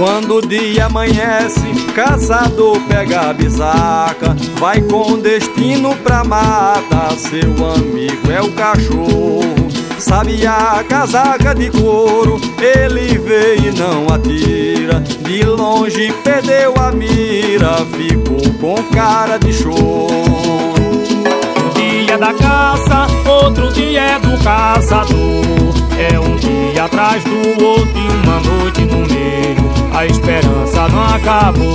Quando 0.00 0.36
o 0.36 0.40
dia 0.40 0.86
amanhece, 0.86 1.60
caçador 1.94 2.80
pega 2.88 3.28
a 3.28 3.32
bisaca, 3.34 4.34
vai 4.58 4.80
com 4.80 5.18
destino 5.18 5.94
pra 5.96 6.24
mata. 6.24 7.14
Seu 7.18 7.50
amigo 7.74 8.32
é 8.32 8.40
o 8.40 8.50
cachorro, 8.52 9.68
sabe 9.98 10.46
a 10.46 10.82
casaca 10.88 11.54
de 11.54 11.68
couro. 11.70 12.40
Ele 12.58 13.18
veio 13.18 13.74
e 13.74 13.78
não 13.78 14.06
atira, 14.06 15.00
de 15.00 15.42
longe 15.44 16.10
perdeu 16.24 16.72
a 16.78 16.90
mira, 16.92 17.76
ficou 17.92 18.54
com 18.58 18.82
cara 18.94 19.36
de 19.36 19.52
choro. 19.52 20.14
Um 21.58 21.74
dia 21.74 22.16
da 22.16 22.32
caça, 22.32 23.06
outro 23.30 23.70
dia 23.74 24.00
é 24.00 24.18
do 24.18 24.42
caçador. 24.42 25.69
É 26.00 26.18
um 26.18 26.36
dia 26.36 26.84
atrás 26.84 27.22
do 27.24 27.64
outro 27.64 27.98
e 27.98 28.26
uma 28.26 28.40
noite 28.40 28.80
no 28.82 28.98
meio 29.06 29.20
a 30.00 30.06
esperança 30.06 30.86
acabou. 31.14 31.68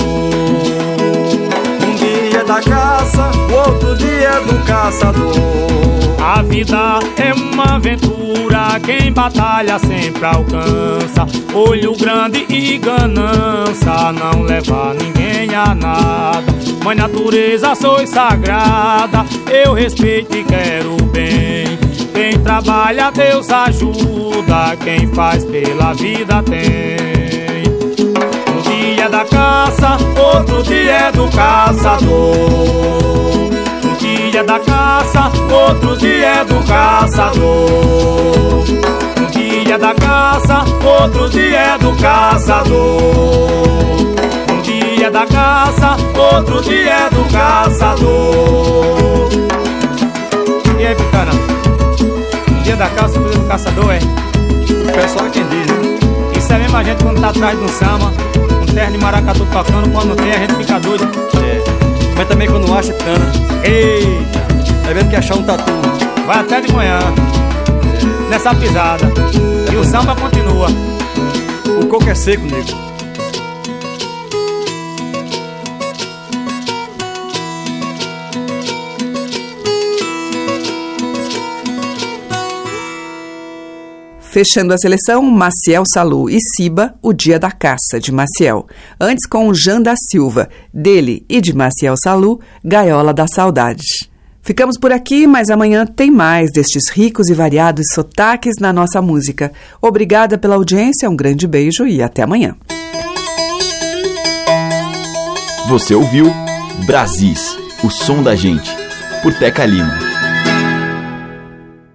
Um 1.86 1.96
dia 1.96 2.40
é 2.40 2.44
da 2.44 2.60
caça, 2.60 3.30
o 3.50 3.70
outro 3.70 3.96
dia 3.98 4.30
é 4.30 4.42
do 4.42 4.66
caçador. 4.66 5.36
A 6.20 6.42
vida 6.42 7.00
é 7.18 7.34
uma 7.36 7.76
aventura, 7.76 8.80
quem 8.84 9.14
batalha 9.14 9.78
sempre 9.78 10.26
alcança. 10.26 11.28
Olho 11.54 11.96
grande 11.96 12.46
e 12.50 12.80
ganância, 12.80 14.12
não 14.12 14.42
leva 14.42 14.96
ninguém 14.96 15.54
a 15.54 15.76
nada. 15.76 16.52
Mãe 16.84 16.96
natureza, 16.96 17.76
sois 17.76 18.10
sagrada, 18.10 19.24
eu 19.52 19.74
respeito 19.74 20.36
e 20.36 20.44
quero 20.44 20.96
bem. 21.14 21.65
Quem 22.28 22.40
trabalha, 22.40 23.12
Deus 23.12 23.52
ajuda, 23.52 24.76
quem 24.84 25.06
faz 25.14 25.46
pela 25.46 25.94
vida 25.94 26.42
tem. 26.42 27.62
Um 28.50 28.62
dia 28.64 29.04
é 29.04 29.10
da 29.10 29.24
caça, 29.24 29.96
outro 30.18 30.64
dia 30.64 30.92
é 30.92 31.12
do 31.12 31.30
caçador. 31.30 32.10
Um 33.84 33.96
dia 34.00 34.40
é 34.40 34.44
da 34.44 34.58
caça, 34.58 35.32
outro 35.54 35.96
dia 35.98 36.28
é 36.28 36.46
do 36.46 36.68
caçador. 36.68 37.44
Um 39.22 39.26
dia 39.28 39.76
é 39.76 39.78
da 39.78 39.94
caça, 39.94 40.66
outro 40.84 41.30
dia 41.30 41.60
é 41.60 41.78
do 41.78 41.96
caçador. 42.02 42.74
Um 44.52 44.62
dia 44.64 45.06
é 45.06 45.12
da 45.12 45.28
caça, 45.28 45.96
outro 46.18 46.60
dia 46.64 46.92
é 46.92 47.10
do 47.12 47.24
caçador. 47.32 49.30
E 50.80 50.88
aí, 50.88 50.96
Picana? 50.96 51.55
Dia 52.76 52.90
da 52.90 53.04
outro 53.04 53.24
dia 53.24 53.40
do 53.40 53.48
caçador, 53.48 53.94
é? 53.94 54.00
O 54.00 55.02
pessoal 55.02 55.28
entender, 55.28 55.66
né? 55.66 55.98
Isso 56.38 56.52
é 56.52 56.58
mesmo 56.58 56.76
a 56.76 56.84
gente 56.84 57.02
quando 57.02 57.22
tá 57.22 57.30
atrás 57.30 57.58
de 57.58 57.64
um 57.64 57.68
samba, 57.70 58.12
um 58.62 58.66
terno 58.66 58.92
de 58.92 58.98
maracatu 58.98 59.46
tocando, 59.46 59.90
quando 59.94 60.10
não 60.10 60.16
tem 60.18 60.34
a 60.34 60.40
gente 60.40 60.56
fica 60.56 60.78
doido. 60.82 61.06
É. 61.06 61.64
Mas 62.18 62.28
também 62.28 62.50
quando 62.50 62.74
acha 62.74 62.92
cana. 62.92 63.32
Eita! 63.64 64.90
É 64.90 64.94
mesmo 64.94 65.10
que 65.10 65.16
achar 65.16 65.36
um 65.36 65.44
tatu. 65.44 65.72
Vai 66.28 66.40
até 66.40 66.60
de 66.60 66.74
manhã, 66.74 67.00
nessa 68.30 68.54
pisada. 68.54 69.06
E 69.72 69.76
o 69.78 69.84
samba 69.86 70.14
continua. 70.14 70.68
O 71.82 71.86
coco 71.86 72.10
é 72.10 72.16
seco, 72.16 72.44
nego. 72.44 72.95
Fechando 84.36 84.74
a 84.74 84.78
seleção, 84.78 85.22
Maciel 85.22 85.84
Salu 85.88 86.30
e 86.30 86.40
Siba, 86.42 86.94
O 87.02 87.14
Dia 87.14 87.40
da 87.40 87.50
Caça, 87.50 88.02
de 88.02 88.12
Maciel. 88.12 88.68
Antes 89.00 89.26
com 89.26 89.54
Jean 89.54 89.82
da 89.82 89.96
Silva, 90.10 90.50
dele 90.74 91.26
e 91.30 91.40
de 91.40 91.56
Maciel 91.56 91.96
Salu, 91.96 92.42
Gaiola 92.62 93.14
da 93.14 93.28
Saudade. 93.28 94.12
Ficamos 94.42 94.78
por 94.78 94.92
aqui, 94.92 95.26
mas 95.26 95.50
amanhã 95.50 95.86
tem 95.86 96.12
mais 96.12 96.52
destes 96.52 96.90
ricos 96.92 97.30
e 97.30 97.34
variados 97.34 97.86
sotaques 97.94 98.56
na 98.60 98.74
nossa 98.74 99.02
música. 99.02 99.54
Obrigada 99.82 100.38
pela 100.38 100.56
audiência, 100.56 101.10
um 101.10 101.16
grande 101.16 101.48
beijo 101.48 101.88
e 101.88 102.04
até 102.04 102.24
amanhã. 102.24 102.58
Você 105.70 105.96
ouviu 105.96 106.30
Brasis, 106.86 107.58
o 107.82 107.90
som 107.90 108.22
da 108.22 108.36
gente, 108.36 108.70
por 109.24 109.34
Teca 109.34 109.66
Lima. 109.66 110.15